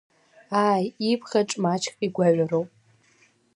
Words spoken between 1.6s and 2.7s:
маҷк игәаҩароуп…